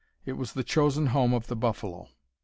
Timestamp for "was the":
0.33-0.63